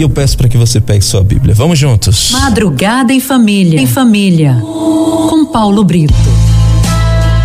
[0.00, 1.54] E eu peço para que você pegue sua Bíblia.
[1.54, 2.30] Vamos juntos.
[2.30, 3.78] Madrugada em família.
[3.78, 4.56] Em família.
[4.62, 6.14] Com Paulo Brito.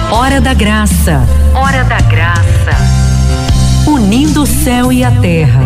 [0.09, 1.21] Hora da graça.
[1.53, 2.71] Hora da graça.
[3.85, 5.64] Unindo o céu e a terra.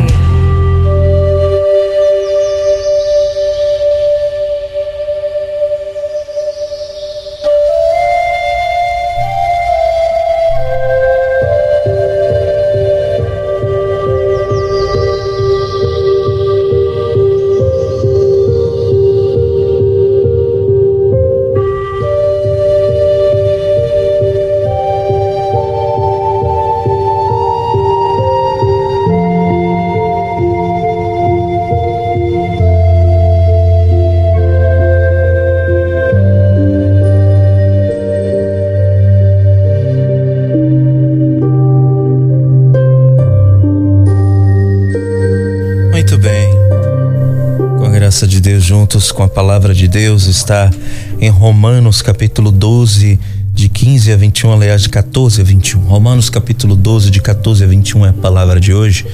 [48.40, 50.72] De Deus juntos com a palavra de Deus está
[51.20, 53.20] em Romanos capítulo 12
[53.54, 55.82] de 15 a 21, aliás de 14 a 21.
[55.82, 59.06] Romanos capítulo 12 de 14 a 21 é a palavra de hoje.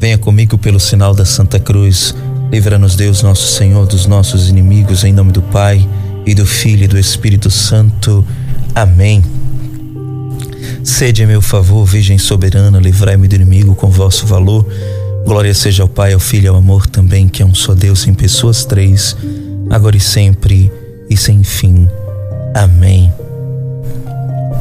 [0.00, 2.14] Venha comigo pelo sinal da Santa Cruz.
[2.52, 5.84] Livra-nos Deus nosso Senhor dos nossos inimigos em nome do Pai
[6.24, 8.24] e do Filho e do Espírito Santo.
[8.72, 9.20] Amém.
[10.84, 14.64] Sede em meu favor, Virgem soberana, livrai-me do inimigo com vosso valor.
[15.24, 18.06] Glória seja ao Pai, ao Filho e ao amor também, que é um só Deus
[18.06, 19.16] em pessoas três,
[19.70, 20.70] agora e sempre
[21.08, 21.88] e sem fim.
[22.54, 23.12] Amém.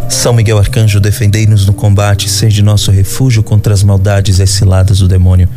[0.09, 4.99] São Miguel Arcanjo, defendei-nos no combate, seja nosso refúgio contra as maldades e as ciladas
[4.99, 5.47] do demônio.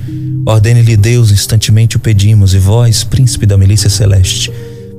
[0.44, 4.52] Ordene-lhe Deus, instantemente o pedimos, e vós, príncipe da milícia celeste,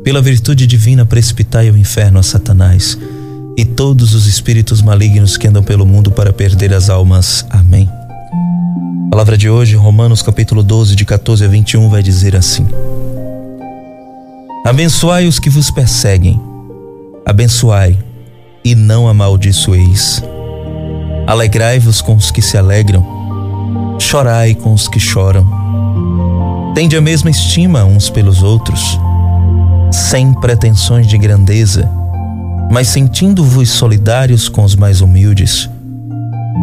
[0.04, 2.98] pela virtude divina, precipitai ao inferno a Satanás
[3.58, 7.46] e todos os espíritos malignos que andam pelo mundo para perder as almas.
[7.50, 7.88] Amém.
[9.10, 12.68] Palavra de hoje, Romanos capítulo 12, de 14 a 21, vai dizer assim:
[14.66, 16.42] Abençoai os que vos perseguem,
[17.26, 17.98] abençoai
[18.66, 20.24] e não amaldiçoeis.
[21.28, 25.48] Alegrai-vos com os que se alegram, chorai com os que choram.
[26.74, 29.00] Tende a mesma estima uns pelos outros,
[29.92, 31.90] sem pretensões de grandeza,
[32.72, 35.70] mas sentindo-vos solidários com os mais humildes.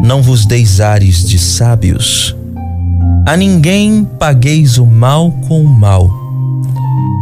[0.02, 2.34] Não vos deis ares de sábios,
[3.26, 6.10] a ninguém pagueis o mal com o mal.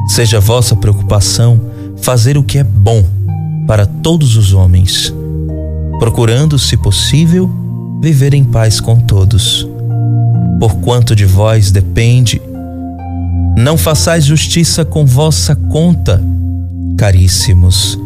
[0.09, 1.61] Seja vossa preocupação
[2.01, 3.05] fazer o que é bom
[3.67, 5.13] para todos os homens,
[5.99, 7.51] procurando, se possível,
[8.01, 9.69] viver em paz com todos.
[10.61, 12.41] Porquanto de vós depende,
[13.57, 16.23] não façais justiça com vossa conta,
[16.97, 17.99] caríssimos.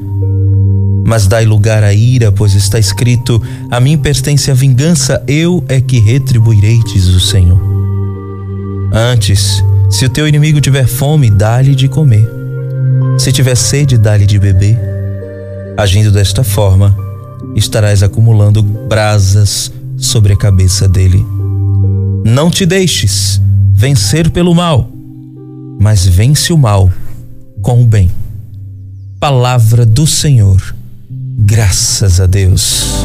[1.13, 3.39] Mas dai lugar à ira, pois está escrito:
[3.71, 7.61] A mim pertence a vingança, eu é que retribuirei, diz o Senhor.
[8.91, 12.27] Antes, se o teu inimigo tiver fome, dá-lhe de comer.
[13.19, 14.81] Se tiver sede, dá-lhe de beber.
[15.77, 16.97] Agindo desta forma,
[17.55, 21.23] estarás acumulando brasas sobre a cabeça dele.
[22.25, 23.39] Não te deixes
[23.71, 24.91] vencer pelo mal,
[25.79, 26.91] mas vence o mal
[27.61, 28.11] com o bem.
[29.21, 30.81] Palavra do Senhor.
[31.45, 33.05] Graças a Deus.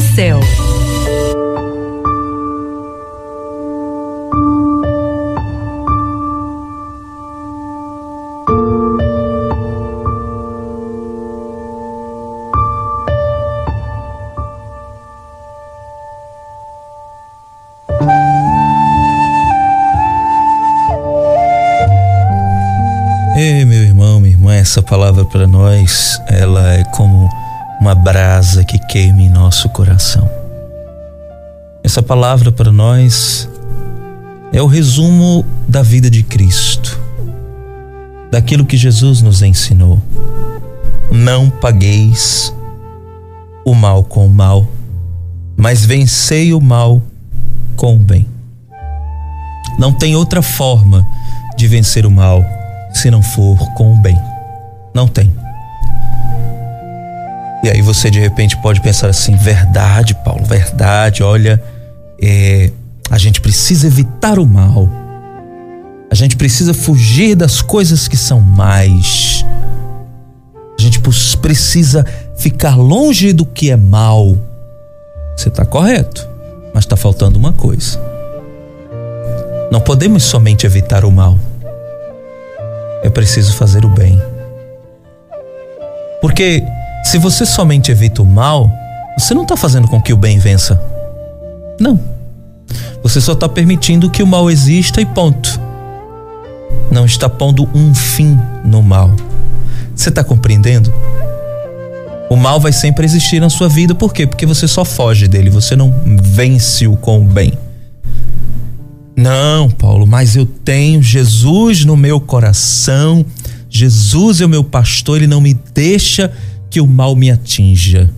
[0.00, 0.40] Céu.
[23.36, 27.28] Ei, meu irmão, minha irmã, essa palavra para nós, ela é como
[27.80, 30.28] uma brasa que queime em nosso coração.
[31.82, 33.48] Essa palavra para nós
[34.52, 36.98] é o resumo da vida de Cristo,
[38.30, 40.00] daquilo que Jesus nos ensinou.
[41.10, 42.52] Não pagueis
[43.64, 44.66] o mal com o mal,
[45.56, 47.02] mas vencei o mal
[47.76, 48.26] com o bem.
[49.78, 51.06] Não tem outra forma
[51.56, 52.44] de vencer o mal
[52.92, 54.18] se não for com o bem.
[54.94, 55.32] Não tem.
[57.66, 61.60] E aí você de repente pode pensar assim: verdade, Paulo, verdade, olha,
[62.22, 62.70] é,
[63.10, 64.88] a gente precisa evitar o mal.
[66.08, 69.44] A gente precisa fugir das coisas que são mais.
[70.78, 71.00] A gente
[71.40, 74.38] precisa ficar longe do que é mal.
[75.36, 76.24] Você está correto,
[76.72, 78.00] mas está faltando uma coisa.
[79.72, 81.36] Não podemos somente evitar o mal.
[83.02, 84.22] É preciso fazer o bem.
[86.20, 86.62] Porque
[87.06, 88.68] se você somente evita o mal,
[89.16, 90.82] você não está fazendo com que o bem vença.
[91.78, 92.00] Não.
[93.00, 95.60] Você só está permitindo que o mal exista e ponto.
[96.90, 99.14] Não está pondo um fim no mal.
[99.94, 100.92] Você está compreendendo?
[102.28, 104.26] O mal vai sempre existir na sua vida, por quê?
[104.26, 107.52] Porque você só foge dele, você não vence-o com o bem.
[109.16, 113.24] Não, Paulo, mas eu tenho Jesus no meu coração.
[113.70, 116.32] Jesus é o meu pastor, ele não me deixa
[116.76, 118.10] que o mal me atinja.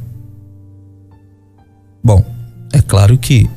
[2.03, 2.27] Bom,
[2.73, 3.49] é claro que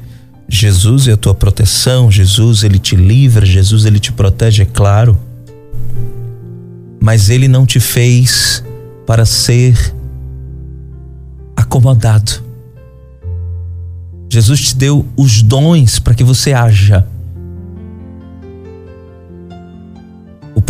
[0.47, 5.17] Jesus é a tua proteção, Jesus ele te livra, Jesus ele te protege, é claro.
[7.01, 8.63] Mas ele não te fez
[9.07, 9.75] para ser
[11.55, 12.33] acomodado.
[14.29, 17.07] Jesus te deu os dons para que você haja.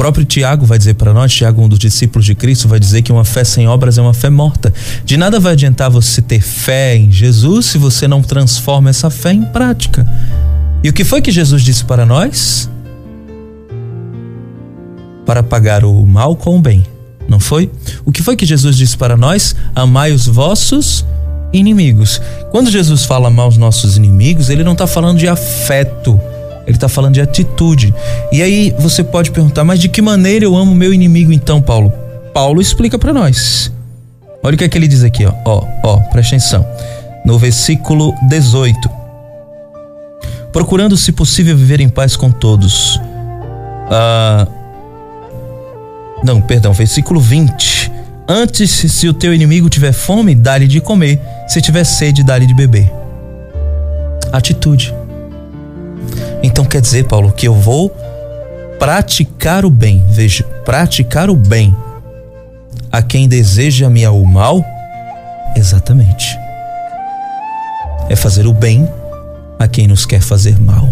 [0.01, 3.11] Próprio Tiago vai dizer para nós, Tiago, um dos discípulos de Cristo, vai dizer que
[3.11, 4.73] uma fé sem obras é uma fé morta.
[5.05, 9.31] De nada vai adiantar você ter fé em Jesus se você não transforma essa fé
[9.31, 10.03] em prática.
[10.83, 12.67] E o que foi que Jesus disse para nós?
[15.23, 16.83] Para pagar o mal com o bem,
[17.27, 17.69] não foi?
[18.03, 19.55] O que foi que Jesus disse para nós?
[19.75, 21.05] Amai os vossos
[21.53, 22.19] inimigos.
[22.49, 26.19] Quando Jesus fala amar os nossos inimigos, ele não está falando de afeto
[26.65, 27.93] ele está falando de atitude.
[28.31, 31.91] E aí você pode perguntar, mas de que maneira eu amo meu inimigo então, Paulo?
[32.33, 33.71] Paulo explica para nós.
[34.43, 35.33] Olha o que é que ele diz aqui, ó.
[35.45, 36.65] Ó, ó, presta atenção.
[37.25, 38.89] No versículo 18.
[40.51, 42.99] Procurando, se possível, viver em paz com todos.
[43.89, 44.47] Ah,
[46.23, 47.91] não, perdão, versículo 20.
[48.27, 51.19] Antes, se o teu inimigo tiver fome, dá-lhe de comer.
[51.47, 52.91] Se tiver sede, dá-lhe de beber.
[54.31, 54.93] Atitude.
[56.43, 57.89] Então quer dizer, Paulo, que eu vou
[58.79, 60.03] praticar o bem.
[60.09, 61.75] Veja, praticar o bem
[62.91, 64.65] a quem deseja-me o mal?
[65.55, 66.37] Exatamente.
[68.09, 68.89] É fazer o bem
[69.59, 70.89] a quem nos quer fazer mal.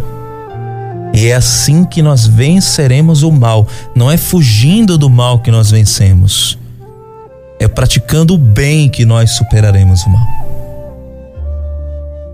[1.14, 3.68] E é assim que nós venceremos o mal.
[3.96, 6.58] Não é fugindo do mal que nós vencemos.
[7.60, 10.49] É praticando o bem que nós superaremos o mal.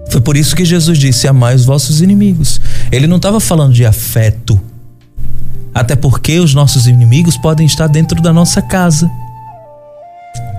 [0.09, 2.59] Foi por isso que Jesus disse: Amai os vossos inimigos.
[2.91, 4.59] Ele não estava falando de afeto.
[5.73, 9.09] Até porque os nossos inimigos podem estar dentro da nossa casa.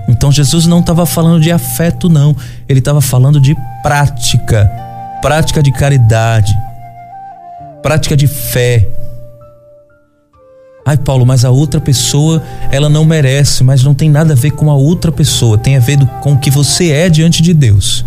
[0.07, 2.35] Então Jesus não estava falando de afeto, não.
[2.69, 4.71] Ele estava falando de prática.
[5.21, 6.53] Prática de caridade.
[7.81, 8.87] Prática de fé.
[10.85, 12.41] Ai, Paulo, mas a outra pessoa,
[12.71, 15.81] ela não merece, mas não tem nada a ver com a outra pessoa, tem a
[15.81, 18.05] ver com o que você é diante de Deus.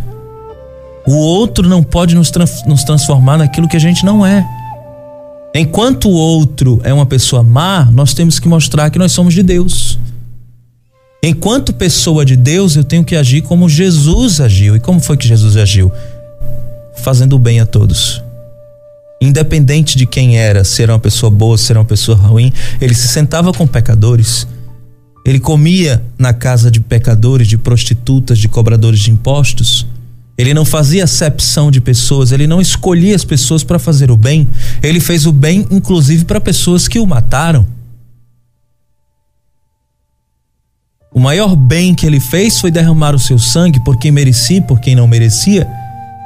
[1.06, 2.30] O outro não pode nos,
[2.66, 4.46] nos transformar naquilo que a gente não é.
[5.54, 9.42] Enquanto o outro é uma pessoa má, nós temos que mostrar que nós somos de
[9.42, 9.98] Deus.
[11.22, 14.76] Enquanto pessoa de Deus, eu tenho que agir como Jesus agiu.
[14.76, 15.90] E como foi que Jesus agiu?
[16.96, 18.22] Fazendo bem a todos.
[19.20, 22.94] Independente de quem era, se era uma pessoa boa, se era uma pessoa ruim, ele
[22.94, 24.46] se sentava com pecadores.
[25.26, 29.86] Ele comia na casa de pecadores, de prostitutas, de cobradores de impostos.
[30.40, 34.48] Ele não fazia acepção de pessoas, ele não escolhia as pessoas para fazer o bem.
[34.82, 37.66] Ele fez o bem, inclusive, para pessoas que o mataram.
[41.12, 44.80] O maior bem que ele fez foi derramar o seu sangue por quem merecia por
[44.80, 45.68] quem não merecia.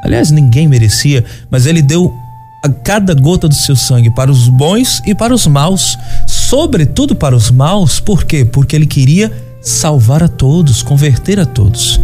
[0.04, 2.14] Aliás, ninguém merecia, mas ele deu
[2.62, 7.34] a cada gota do seu sangue para os bons e para os maus, sobretudo para
[7.34, 8.44] os maus, por quê?
[8.44, 11.98] Porque ele queria salvar a todos, converter a todos.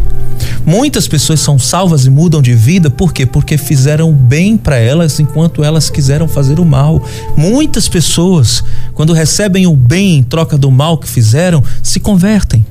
[0.64, 3.25] Muitas pessoas são salvas e mudam de vida, por quê?
[3.25, 7.02] Porque fizeram o bem para elas enquanto elas quiseram fazer o mal.
[7.37, 8.62] Muitas pessoas,
[8.94, 12.64] quando recebem o bem em troca do mal que fizeram, se convertem,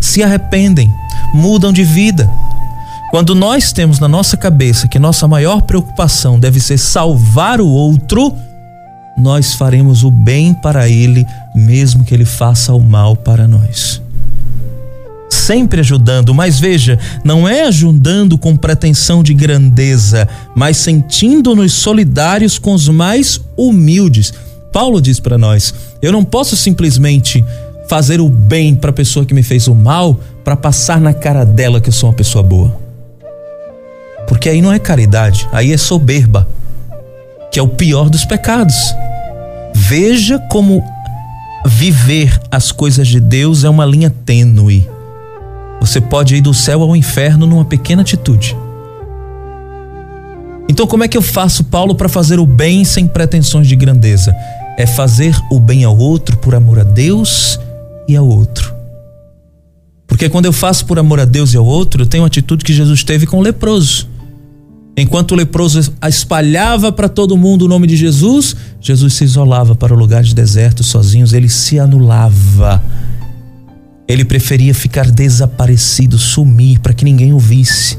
[0.00, 0.92] se arrependem,
[1.32, 2.28] mudam de vida.
[3.10, 8.34] Quando nós temos na nossa cabeça que nossa maior preocupação deve ser salvar o outro,
[9.16, 11.24] nós faremos o bem para ele,
[11.54, 14.02] mesmo que ele faça o mal para nós
[15.48, 22.74] sempre ajudando, mas veja, não é ajudando com pretensão de grandeza, mas sentindo-nos solidários com
[22.74, 24.34] os mais humildes.
[24.70, 27.42] Paulo diz para nós: eu não posso simplesmente
[27.88, 31.46] fazer o bem para a pessoa que me fez o mal para passar na cara
[31.46, 32.78] dela que eu sou uma pessoa boa.
[34.26, 36.46] Porque aí não é caridade, aí é soberba,
[37.50, 38.76] que é o pior dos pecados.
[39.74, 40.84] Veja como
[41.64, 44.97] viver as coisas de Deus é uma linha tênue.
[45.80, 48.56] Você pode ir do céu ao inferno numa pequena atitude.
[50.68, 54.34] Então, como é que eu faço, Paulo, para fazer o bem sem pretensões de grandeza?
[54.76, 57.58] É fazer o bem ao outro por amor a Deus
[58.06, 58.74] e ao outro.
[60.06, 62.64] Porque quando eu faço por amor a Deus e ao outro, eu tenho a atitude
[62.64, 64.08] que Jesus teve com o leproso.
[64.96, 69.94] Enquanto o leproso espalhava para todo mundo o nome de Jesus, Jesus se isolava para
[69.94, 72.82] o lugar de deserto sozinhos, ele se anulava.
[74.08, 77.98] Ele preferia ficar desaparecido, sumir, para que ninguém o visse.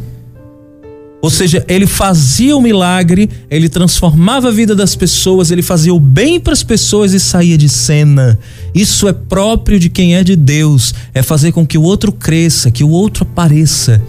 [1.22, 6.00] Ou seja, ele fazia o milagre, ele transformava a vida das pessoas, ele fazia o
[6.00, 8.40] bem para as pessoas e saía de cena.
[8.74, 12.72] Isso é próprio de quem é de Deus, é fazer com que o outro cresça,
[12.72, 14.02] que o outro apareça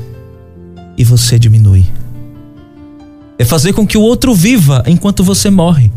[0.97, 1.85] e você diminui
[3.41, 5.91] é fazer com que o outro viva enquanto você morre.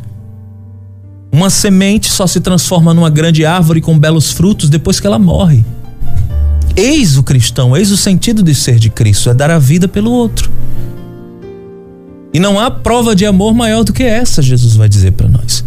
[1.30, 5.66] Uma semente só se transforma numa grande árvore com belos frutos depois que ela morre.
[6.76, 10.12] Eis o cristão, eis o sentido de ser de Cristo, é dar a vida pelo
[10.12, 10.52] outro.
[12.34, 15.64] E não há prova de amor maior do que essa, Jesus vai dizer para nós.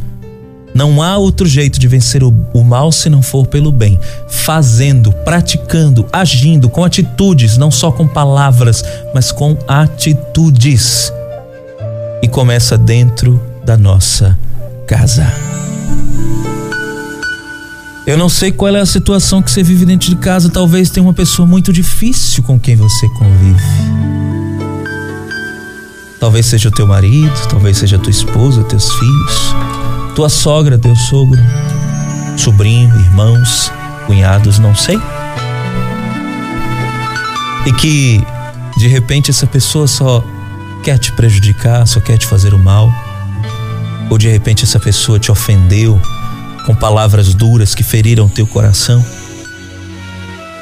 [0.75, 3.99] Não há outro jeito de vencer o, o, mal se não for pelo bem.
[4.29, 8.85] Fazendo, praticando, agindo com atitudes, não só com palavras,
[9.15, 11.11] mas com atitudes
[12.21, 14.39] e começa dentro da nossa
[14.87, 15.56] casa.
[18.07, 21.03] Eu não sei qual é a situação que você vive dentro de casa, talvez tenha
[21.05, 23.61] uma pessoa muito difícil com quem você convive.
[26.21, 29.55] Talvez seja o teu marido, talvez seja a tua esposa, teus filhos,
[30.15, 31.41] tua sogra, teu sogro,
[32.37, 33.73] sobrinho, irmãos,
[34.07, 35.01] cunhados, não sei.
[37.67, 38.25] E que
[38.79, 40.25] de repente essa pessoa só
[40.85, 42.89] quer te prejudicar, só quer te fazer o mal.
[44.09, 46.01] Ou de repente essa pessoa te ofendeu
[46.67, 49.03] com palavras duras que feriram teu coração.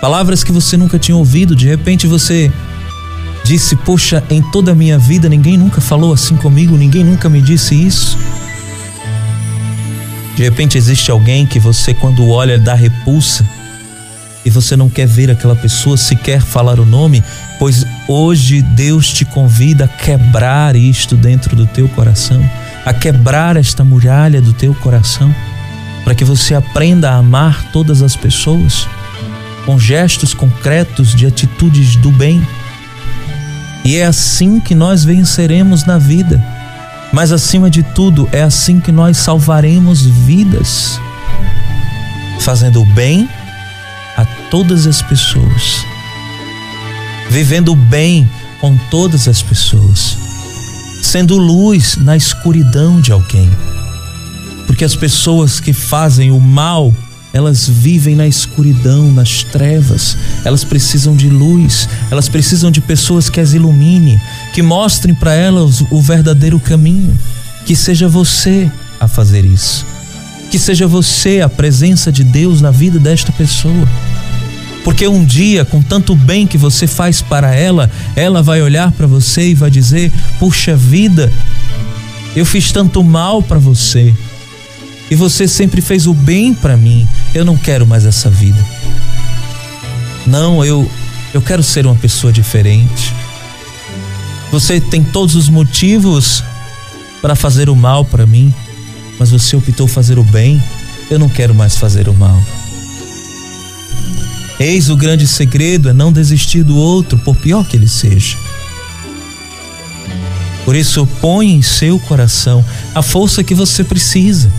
[0.00, 2.52] Palavras que você nunca tinha ouvido, de repente você
[3.42, 7.40] disse: Poxa, em toda a minha vida ninguém nunca falou assim comigo, ninguém nunca me
[7.40, 8.18] disse isso.
[10.36, 13.48] De repente existe alguém que você, quando olha, dá repulsa
[14.44, 17.24] e você não quer ver aquela pessoa, sequer falar o nome,
[17.58, 22.44] pois hoje Deus te convida a quebrar isto dentro do teu coração,
[22.84, 25.34] a quebrar esta muralha do teu coração,
[26.04, 28.86] para que você aprenda a amar todas as pessoas
[29.64, 32.46] com gestos concretos de atitudes do bem.
[33.84, 36.42] E é assim que nós venceremos na vida.
[37.12, 41.00] Mas acima de tudo, é assim que nós salvaremos vidas,
[42.40, 43.28] fazendo o bem
[44.16, 45.84] a todas as pessoas,
[47.30, 48.28] vivendo bem
[48.60, 50.16] com todas as pessoas,
[51.02, 53.50] sendo luz na escuridão de alguém.
[54.66, 56.92] Porque as pessoas que fazem o mal,
[57.32, 60.16] elas vivem na escuridão, nas trevas.
[60.44, 64.20] Elas precisam de luz, elas precisam de pessoas que as ilumine,
[64.54, 67.18] que mostrem para elas o verdadeiro caminho.
[67.66, 69.84] Que seja você a fazer isso.
[70.50, 73.88] Que seja você a presença de Deus na vida desta pessoa.
[74.84, 79.06] Porque um dia, com tanto bem que você faz para ela, ela vai olhar para
[79.06, 81.32] você e vai dizer: Puxa vida,
[82.36, 84.14] eu fiz tanto mal para você.
[85.14, 87.08] E você sempre fez o bem para mim.
[87.32, 88.58] Eu não quero mais essa vida.
[90.26, 90.90] Não, eu
[91.32, 93.14] eu quero ser uma pessoa diferente.
[94.50, 96.44] Você tem todos os motivos
[97.22, 98.52] para fazer o mal para mim
[99.18, 100.62] mas você optou fazer o bem,
[101.10, 102.42] eu não quero mais fazer o mal.
[104.58, 108.36] Eis o grande segredo é não desistir do outro, por pior que ele seja.
[110.64, 114.50] Por isso, põe em seu coração a força que você precisa,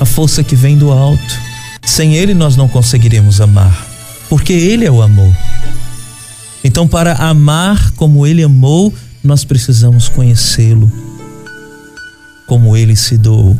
[0.00, 1.38] a força que vem do alto.
[1.84, 3.86] Sem ele, nós não conseguiremos amar,
[4.28, 5.34] porque ele é o amor.
[6.64, 8.92] Então, para amar como ele amou,
[9.22, 10.90] nós precisamos conhecê-lo,
[12.46, 13.56] como ele se doou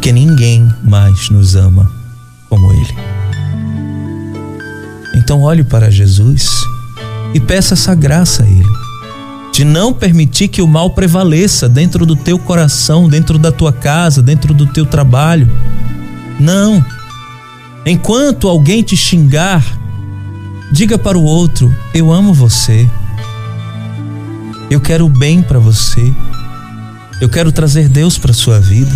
[0.00, 1.92] porque ninguém mais nos ama
[2.48, 2.94] como Ele.
[5.14, 6.48] Então olhe para Jesus
[7.34, 8.64] e peça essa graça a Ele,
[9.52, 14.22] de não permitir que o mal prevaleça dentro do teu coração, dentro da tua casa,
[14.22, 15.50] dentro do teu trabalho.
[16.38, 16.84] Não.
[17.84, 19.80] Enquanto alguém te xingar,
[20.70, 22.88] Diga para o outro: eu amo você.
[24.70, 26.12] Eu quero o bem para você.
[27.20, 28.94] Eu quero trazer Deus para sua vida.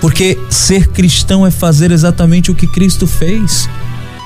[0.00, 3.68] Porque ser cristão é fazer exatamente o que Cristo fez.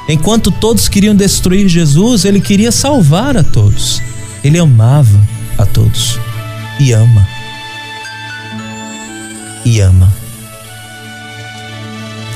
[0.08, 4.00] Enquanto todos queriam destruir Jesus, ele queria salvar a todos.
[4.44, 5.18] Ele amava
[5.56, 6.20] a todos
[6.78, 7.26] e ama.
[9.64, 10.12] E ama.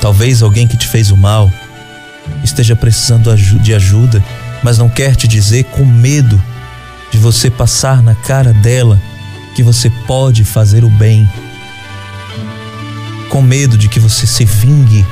[0.01, 1.51] Talvez alguém que te fez o mal
[2.43, 4.23] esteja precisando de ajuda,
[4.63, 6.41] mas não quer te dizer com medo
[7.11, 8.99] de você passar na cara dela
[9.55, 11.29] que você pode fazer o bem.
[13.29, 15.05] Com medo de que você se vingue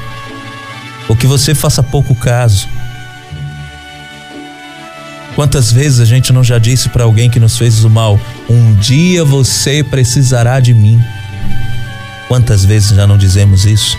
[1.08, 2.68] ou que você faça pouco caso.
[5.38, 8.74] Quantas vezes a gente não já disse para alguém que nos fez o mal: Um
[8.74, 11.00] dia você precisará de mim.
[12.28, 13.96] Quantas vezes já não dizemos isso?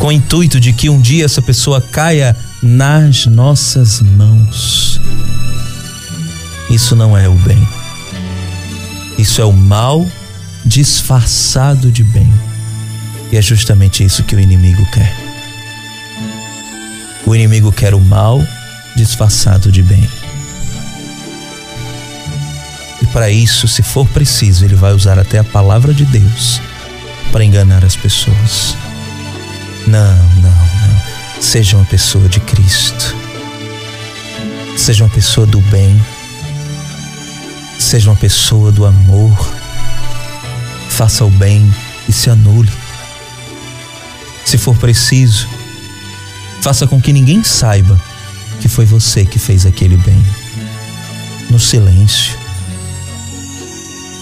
[0.00, 5.00] Com o intuito de que um dia essa pessoa caia nas nossas mãos.
[6.68, 7.68] Isso não é o bem.
[9.16, 10.04] Isso é o mal
[10.64, 12.28] disfarçado de bem.
[13.30, 15.23] E é justamente isso que o inimigo quer.
[17.26, 18.44] O inimigo quer o mal
[18.96, 20.08] disfarçado de bem.
[23.02, 26.60] E para isso, se for preciso, ele vai usar até a palavra de Deus
[27.32, 28.76] para enganar as pessoas.
[29.86, 31.42] Não, não, não.
[31.42, 33.16] Seja uma pessoa de Cristo.
[34.76, 36.00] Seja uma pessoa do bem.
[37.78, 39.54] Seja uma pessoa do amor.
[40.90, 41.72] Faça o bem
[42.08, 42.70] e se anule
[44.44, 45.48] se for preciso.
[46.64, 48.00] Faça com que ninguém saiba
[48.58, 50.24] que foi você que fez aquele bem.
[51.50, 52.38] No silêncio.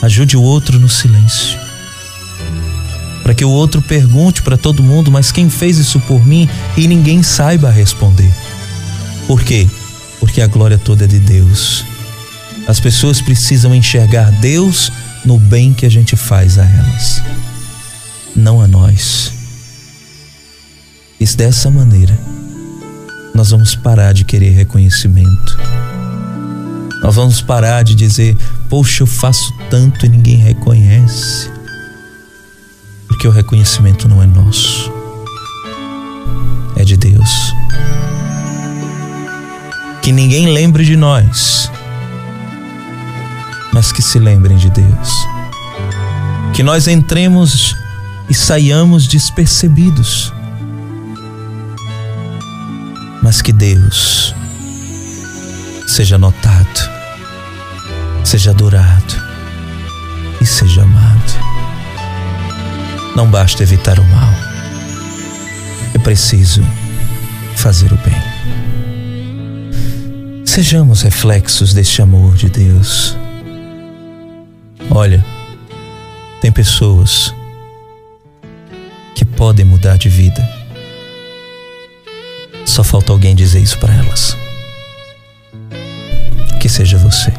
[0.03, 1.57] Ajude o outro no silêncio.
[3.23, 6.49] Para que o outro pergunte para todo mundo, mas quem fez isso por mim?
[6.77, 8.35] E ninguém saiba responder.
[9.29, 9.69] Por quê?
[10.19, 11.85] Porque a glória toda é de Deus.
[12.67, 14.91] As pessoas precisam enxergar Deus
[15.25, 17.23] no bem que a gente faz a elas,
[18.35, 19.42] não a nós.
[21.23, 22.19] E dessa maneira,
[23.33, 25.57] nós vamos parar de querer reconhecimento.
[27.01, 28.37] Nós vamos parar de dizer,
[28.69, 31.49] poxa, eu faço tanto e ninguém reconhece.
[33.07, 34.93] Porque o reconhecimento não é nosso,
[36.75, 37.55] é de Deus.
[40.03, 41.71] Que ninguém lembre de nós,
[43.73, 45.13] mas que se lembrem de Deus.
[46.53, 47.77] Que nós entremos
[48.29, 50.33] e saiamos despercebidos
[53.23, 54.35] mas que Deus
[55.87, 56.91] seja notado,
[58.25, 59.15] seja adorado
[60.41, 61.33] e seja amado.
[63.15, 64.35] Não basta evitar o mal,
[65.95, 66.63] é preciso
[67.55, 68.21] fazer o bem.
[70.45, 73.17] Sejamos reflexos deste amor de Deus.
[74.91, 75.25] Olha,
[76.41, 77.33] tem pessoas
[79.15, 80.62] que podem mudar de vida
[82.65, 84.37] só falta alguém dizer isso para elas.
[86.61, 87.33] Que seja você.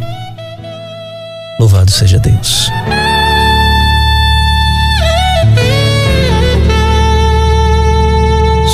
[1.59, 2.69] Louvado seja Deus.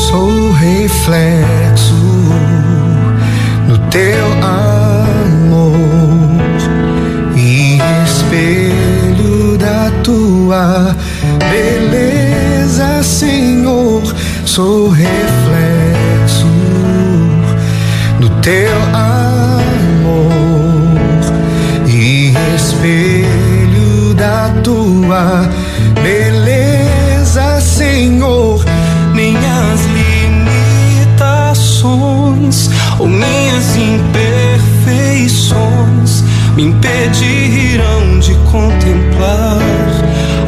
[0.09, 1.93] Sou reflexo
[3.67, 5.75] do teu amor
[7.37, 10.95] e espelho da tua
[11.51, 14.01] beleza, Senhor.
[14.45, 15.48] Sou reflexo
[18.41, 20.21] teu amor
[21.87, 25.47] e espelho da tua
[26.01, 28.65] beleza, Senhor.
[29.13, 29.81] Minhas
[31.17, 36.23] limitações ou minhas imperfeições
[36.55, 39.59] me impedirão de contemplar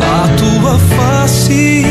[0.02, 1.86] a tua face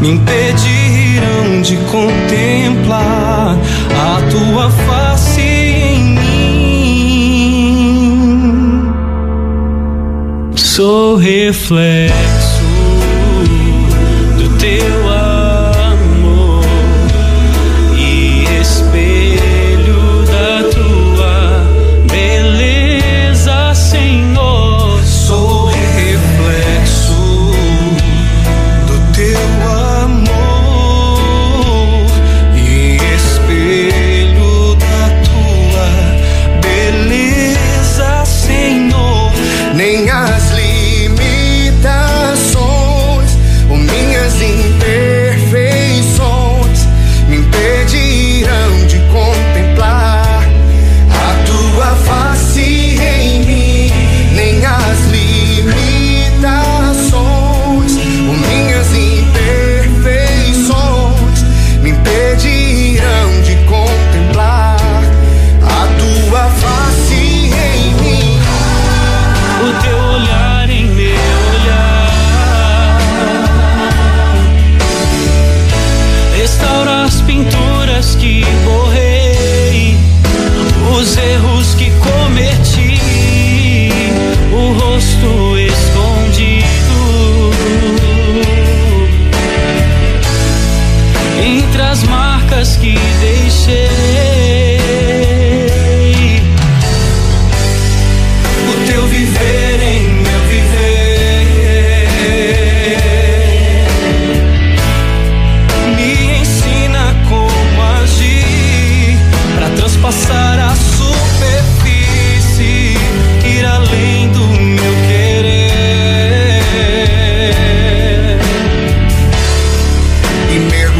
[0.00, 3.56] me impedirão de contemplar
[3.94, 6.56] a tua face em mim.
[10.54, 12.35] Sou reflexo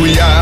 [0.06, 0.35] e mergulhar